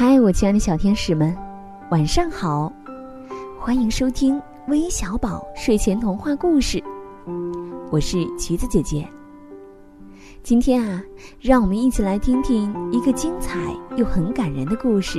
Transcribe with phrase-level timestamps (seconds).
[0.00, 1.36] 嗨，我亲爱的小天使们，
[1.90, 2.72] 晚上好！
[3.58, 6.80] 欢迎收听微小宝睡前童话故事，
[7.90, 9.04] 我是橘子姐姐。
[10.44, 11.02] 今天啊，
[11.40, 13.58] 让我们一起来听听一个精彩
[13.96, 15.18] 又很感人的故事，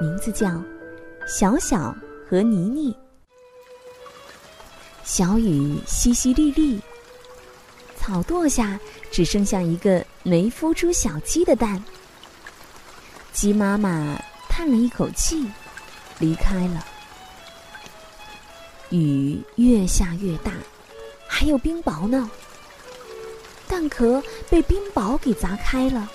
[0.00, 0.48] 名字叫
[1.24, 1.94] 《小小
[2.28, 2.92] 和妮妮》。
[5.04, 6.80] 小雨淅淅沥沥，
[7.96, 8.76] 草垛下
[9.12, 11.80] 只剩下一个没孵出小鸡的蛋。
[13.32, 15.50] 鸡妈妈叹了一口气，
[16.18, 16.84] 离开了。
[18.90, 20.52] 雨越下越大，
[21.28, 22.30] 还有冰雹呢。
[23.68, 26.10] 蛋壳被冰雹给砸开了，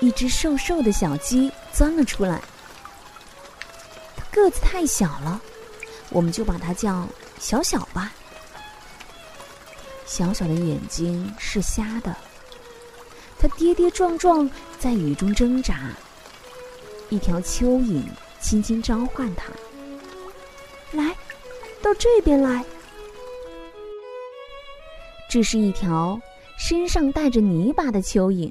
[0.00, 2.40] 一只瘦瘦的小鸡钻了出来。
[4.16, 5.40] 它个子太小了，
[6.10, 7.06] 我们就把它叫
[7.40, 8.12] 小小吧。
[10.06, 12.14] 小小的眼睛是瞎的。
[13.44, 15.90] 它跌跌撞撞在雨中挣扎，
[17.10, 18.02] 一条蚯蚓
[18.40, 19.52] 轻轻召唤它
[20.96, 21.14] ：“来，
[21.82, 22.64] 到这边来。”
[25.28, 26.18] 这是一条
[26.58, 28.50] 身上带着泥巴的蚯蚓，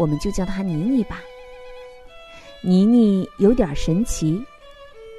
[0.00, 1.22] 我们就叫它泥泥吧。
[2.62, 4.44] 泥泥有点神奇，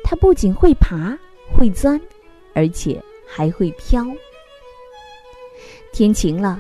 [0.04, 1.18] 它不仅会爬、
[1.58, 1.98] 会钻，
[2.54, 4.06] 而且还会飘。
[5.94, 6.60] 天晴了。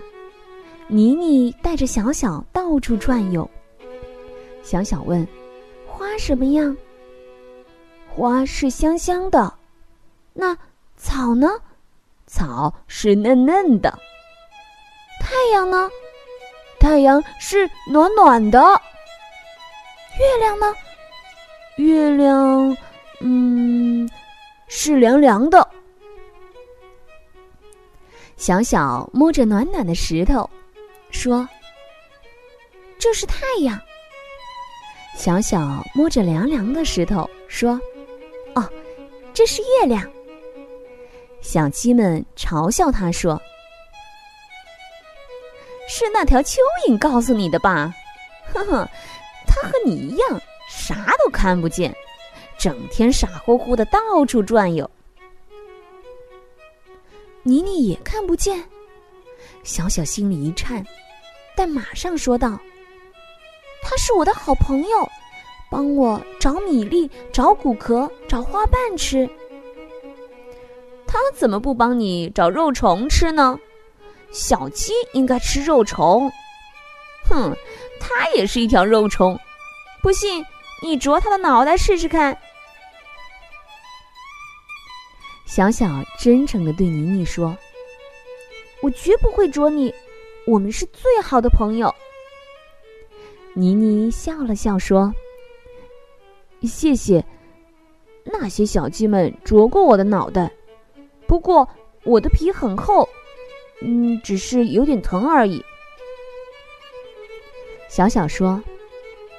[0.88, 3.50] 妮妮带着小小到处转悠。
[4.64, 5.26] 小小问
[5.86, 6.76] ：“花什么样
[8.08, 9.54] ？”“花是香香的。
[10.34, 10.58] ”“那
[10.96, 11.50] 草呢
[12.26, 13.94] ？”“草是嫩嫩的。
[15.20, 15.90] ”“太阳呢
[16.80, 18.60] ？”“太阳是暖暖的。
[20.20, 20.74] ”“月亮呢
[21.78, 22.78] ？”“月亮，
[23.22, 24.10] 嗯，
[24.68, 25.68] 是凉凉的。”
[28.36, 30.50] 小小摸着暖暖的石头。
[31.12, 31.48] 说
[33.00, 33.80] ：“这是太阳。”
[35.16, 37.80] 小小摸着凉凉的石头说
[38.56, 38.70] ：“哦，
[39.34, 40.04] 这是月亮。”
[41.42, 43.42] 小鸡们嘲笑他说
[45.90, 46.58] ：“是那条蚯
[46.88, 47.94] 蚓告诉你的吧？
[48.54, 48.88] 呵呵，
[49.48, 51.96] 它和你一样，啥都看不见，
[52.58, 54.90] 整天傻乎乎的到处转悠。”
[57.44, 58.62] 妮妮也看不见。
[59.68, 60.82] 小小心里一颤，
[61.54, 62.58] 但马上说道
[63.84, 65.12] ：“他是我的好朋友，
[65.70, 69.30] 帮我找米粒、找谷壳、找花瓣吃。
[71.06, 73.60] 他怎么不帮你找肉虫吃呢？
[74.32, 76.32] 小鸡应该吃肉虫。
[77.30, 77.54] 哼，
[78.00, 79.38] 它也是一条肉虫。
[80.02, 80.46] 不信，
[80.82, 82.38] 你啄它的脑袋试试看。”
[85.46, 87.54] 小小真诚的对妮妮说。
[88.82, 89.94] 我绝不会啄你，
[90.46, 91.94] 我们是最好的朋友。
[93.54, 95.12] 妮妮笑了笑说
[96.62, 97.24] ：“谢谢。”
[98.24, 100.52] 那些小鸡们啄过我的脑袋，
[101.26, 101.68] 不过
[102.04, 103.08] 我的皮很厚，
[103.82, 105.64] 嗯，只是有点疼而已。
[107.90, 108.62] 小小说：“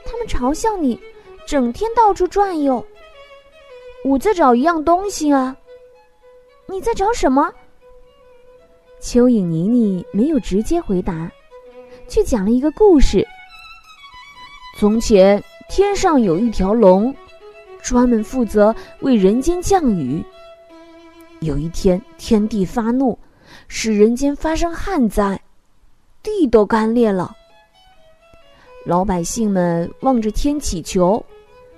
[0.04, 0.98] 他们嘲笑你，
[1.46, 2.84] 整天到处转悠。
[4.04, 5.56] 我在找一样东西啊，
[6.66, 7.52] 你在找什么？”
[9.00, 11.30] 蚯蚓妮妮没有直接回答，
[12.08, 13.26] 却讲了一个故事。
[14.78, 17.14] 从前，天上有一条龙，
[17.80, 20.22] 专门负责为人间降雨。
[21.40, 23.18] 有一天，天帝发怒，
[23.68, 25.40] 使人间发生旱灾，
[26.22, 27.34] 地都干裂了。
[28.84, 31.24] 老百姓们望着天祈求：“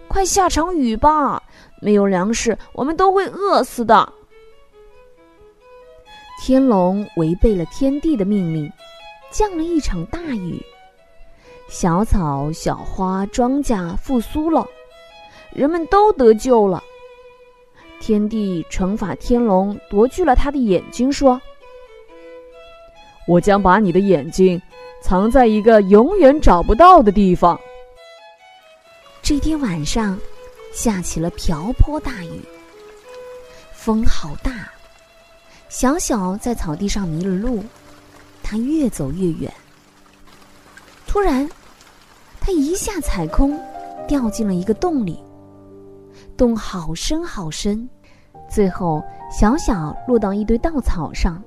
[0.09, 1.43] 快下场雨吧！
[1.83, 4.11] 没有粮食，我们都会饿死的。”
[6.43, 8.73] 天龙违背了天地的命令，
[9.31, 10.59] 降了一场大雨，
[11.69, 14.67] 小草、小花、庄稼复苏了，
[15.53, 16.83] 人们都得救了。
[18.01, 21.39] 天帝惩罚天龙，夺去了他的眼睛，说
[23.29, 24.61] ：“我将把你的眼睛
[25.03, 27.61] 藏在一个永远找不到的地方。”
[29.21, 30.19] 这天晚上，
[30.73, 32.41] 下起了瓢泼大雨，
[33.73, 34.73] 风好大。
[35.71, 37.63] 小小在草地上迷了路，
[38.43, 39.51] 他越走越远。
[41.07, 41.49] 突然，
[42.41, 43.57] 他一下踩空，
[44.09, 45.23] 掉进了一个洞里。
[46.37, 47.89] 洞好深好深，
[48.49, 49.01] 最后
[49.31, 51.41] 小小落到一堆稻草上。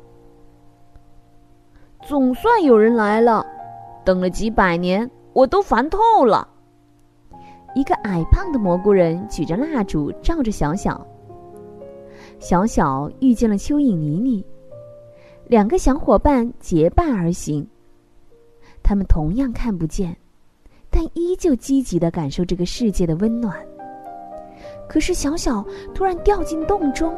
[2.07, 3.45] 总算有人来了，
[4.05, 6.47] 等了几百年，我都烦透了。
[7.75, 11.05] 一个矮胖的蘑菇人举着蜡烛照着小小。
[12.43, 14.45] 小小遇见了蚯蚓妮妮，
[15.47, 17.65] 两个小伙伴结伴而行。
[18.83, 20.13] 他们同样看不见，
[20.89, 23.57] 但依旧积极的感受这个世界的温暖。
[24.89, 27.15] 可是小小突然掉进洞中，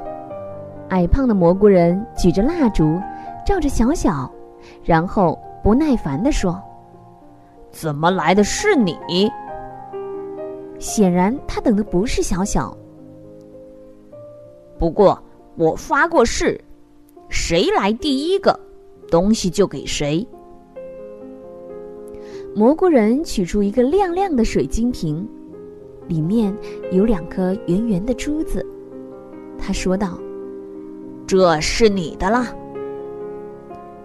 [0.89, 3.01] 矮胖的蘑菇人举着蜡烛，
[3.43, 4.31] 照着小小，
[4.83, 6.61] 然后不耐烦地说
[7.73, 8.95] ：“怎么来的是你？”
[10.77, 12.77] 显然他等的不是小小。
[14.77, 15.21] 不过
[15.55, 16.59] 我发过誓，
[17.29, 18.59] 谁来第一个，
[19.09, 20.27] 东西就给谁。
[22.55, 25.27] 蘑菇人取出一个亮亮的水晶瓶。
[26.07, 26.55] 里面
[26.91, 28.63] 有两颗圆圆的珠子，
[29.57, 30.19] 他说道
[31.25, 32.53] ：“这是你的啦。”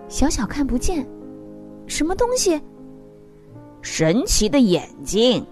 [0.09, 1.07] 小小看不见，
[1.87, 2.59] 什么东西？
[3.83, 5.47] 神奇的眼睛，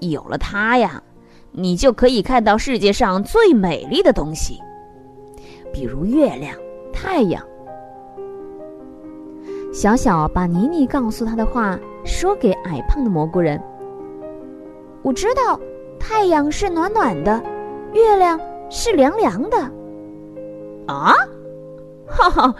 [0.00, 1.02] 有了它呀，
[1.52, 4.58] 你就可以看到世界上最美丽的东西，
[5.72, 6.56] 比如月亮、
[6.92, 7.42] 太阳。
[9.72, 13.62] 小小把妮妮告诉他的话说给矮胖的蘑菇人。
[15.02, 15.58] 我知道，
[15.98, 17.42] 太阳是暖暖的，
[17.92, 18.38] 月亮
[18.70, 19.58] 是凉凉的。
[20.86, 21.14] 啊，
[22.06, 22.54] 哈哈，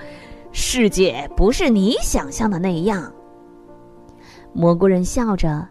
[0.53, 3.13] 世界不是你想象的那样。
[4.53, 5.67] 蘑菇人笑着，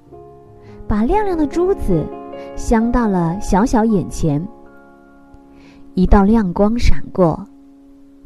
[0.88, 2.04] 把亮亮的珠子
[2.62, 4.48] 镶到了小小眼前。
[5.96, 7.44] 一道亮光闪过，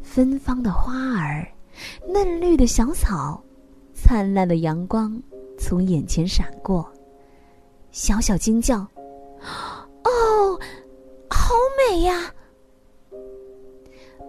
[0.02, 1.48] 芬芳的花儿，
[2.06, 3.42] 嫩绿的小草，
[3.94, 5.18] 灿烂的阳光
[5.58, 6.86] 从眼前闪过。
[7.90, 8.86] 小小惊叫
[10.04, 10.60] ：“哦，
[11.30, 11.54] 好
[11.90, 12.30] 美呀！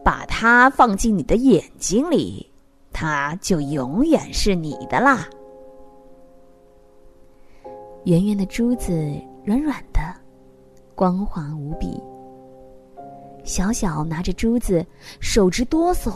[0.06, 2.50] 把它放进你的眼睛里，
[2.94, 5.28] 它就永远是你的啦。”
[8.06, 8.94] 圆圆的珠子，
[9.48, 10.02] 软软的，
[10.94, 12.04] 光滑无比。
[13.46, 14.86] 小小拿着珠子，
[15.22, 16.12] 手直哆嗦，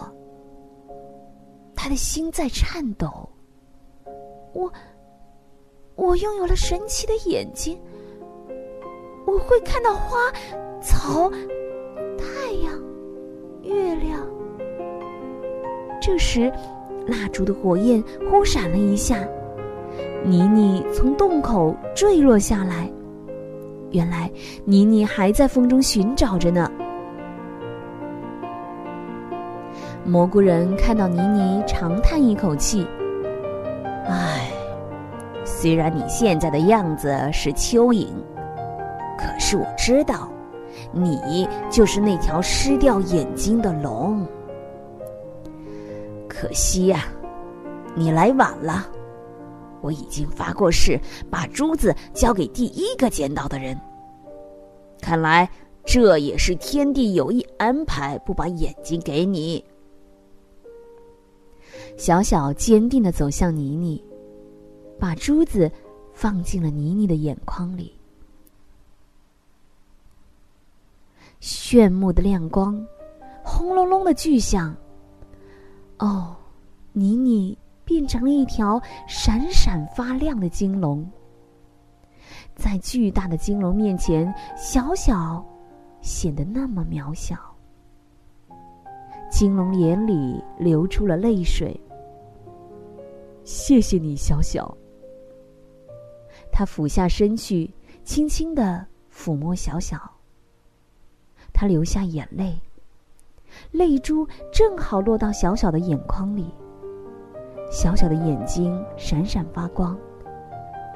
[1.74, 3.30] 他的心在颤抖。
[4.51, 4.69] 我。
[5.95, 7.80] 我拥有了神奇的眼睛，
[9.25, 10.18] 我会看到花、
[10.81, 11.30] 草、
[12.18, 12.74] 太阳、
[13.62, 14.25] 月亮。
[16.01, 16.51] 这时，
[17.06, 19.25] 蜡烛的火焰忽闪了一下，
[20.25, 22.92] 妮妮从洞口坠落下来。
[23.92, 24.32] 原来，
[24.66, 26.72] 妮妮还在风中寻找着呢。
[30.06, 32.88] 蘑菇人看到妮妮，长叹一口气
[34.08, 34.50] ：“唉。”
[35.44, 38.08] 虽然你现在的样子是蚯蚓，
[39.18, 40.28] 可是我知道，
[40.92, 44.26] 你就是那条失掉眼睛的龙。
[46.28, 47.06] 可惜呀，
[47.94, 48.88] 你来晚了。
[49.81, 51.00] 我已经发过誓，
[51.30, 53.80] 把珠子交给第一个捡到的人。
[55.01, 55.50] 看来
[55.83, 59.63] 这也是天地有意安排，不把眼睛给你。
[61.98, 64.04] 小小坚定的走向妮妮。
[65.00, 65.72] 把珠子
[66.13, 67.92] 放进了妮妮的眼眶里，
[71.39, 72.86] 炫目的亮光，
[73.44, 74.78] 轰隆隆的巨响。
[75.98, 76.36] 哦，
[76.94, 77.57] 妮妮
[77.92, 81.06] 变成了一条闪闪发亮的金龙，
[82.56, 85.46] 在巨大的金龙面前，小小
[86.00, 87.36] 显得那么渺小。
[89.30, 91.78] 金龙眼里流出了泪水。
[93.44, 94.74] 谢谢你，小小。
[96.50, 97.69] 他俯下身去，
[98.06, 100.00] 轻轻的抚摸小小。
[101.52, 102.57] 他流下眼泪，
[103.71, 106.54] 泪珠正好落到小小的眼眶里。
[107.71, 109.97] 小小的眼睛闪闪发光。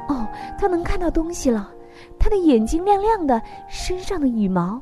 [0.10, 0.28] 哦，
[0.60, 1.72] 它能看到东西了。
[2.20, 4.80] 它的眼睛亮亮的，身上的羽毛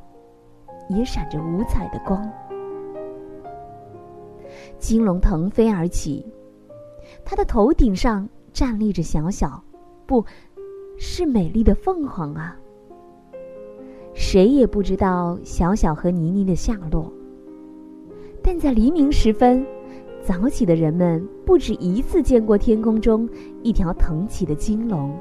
[0.90, 2.30] 也闪着五彩的光。
[4.80, 6.26] 金龙腾飞而起，
[7.24, 9.64] 它的头顶上站立着小小，
[10.06, 10.26] 不。
[10.96, 12.56] 是美丽的凤凰啊！
[14.14, 17.12] 谁也不知道小小和妮妮的下落。
[18.44, 19.66] 但在黎明时分，
[20.24, 23.28] 早起的人们不止一次见过天空中
[23.62, 25.14] 一条腾起的金龙，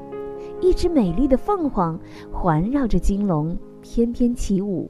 [0.61, 1.99] 一只美丽的凤凰
[2.31, 4.89] 环绕着金龙翩翩起舞。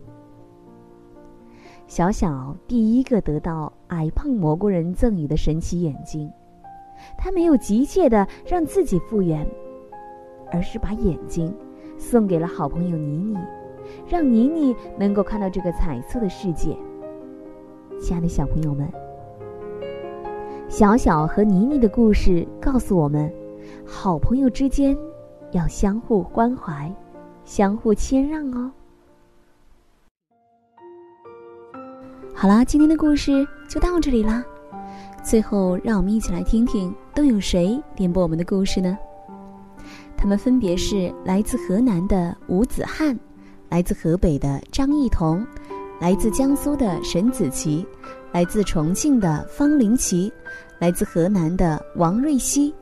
[1.88, 6.32] 小小第一个得到矮胖蘑菇人赠予的神奇眼睛，
[7.18, 9.46] 他没有急切的让自己复原。
[10.52, 11.52] 而是把眼睛
[11.98, 13.36] 送给了好朋友妮妮，
[14.08, 16.78] 让妮妮能够看到这个彩色的世界。
[18.00, 18.88] 亲爱的小朋友们，
[20.74, 23.32] 小小和妮妮的故事告诉我们，
[23.86, 24.98] 好朋友之间
[25.52, 26.92] 要相互关怀，
[27.46, 28.72] 相互谦让哦。
[32.34, 34.44] 好啦，今天的故事就到这里啦。
[35.24, 38.98] 最后，让我们一起来听听都有谁点播我们的故事呢？
[40.18, 43.16] 他们分别是来自河南的吴子翰，
[43.70, 45.46] 来自河北的张艺彤，
[46.04, 47.88] 来自江苏的沈子琪，
[48.34, 50.30] 来自重庆的方林奇，
[50.78, 52.76] 来自河南的王瑞希。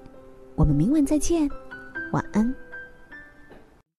[0.55, 1.47] 我们明晚再见，
[2.13, 2.51] 晚安。